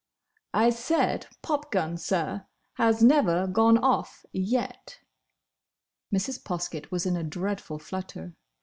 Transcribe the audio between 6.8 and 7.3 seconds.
was in a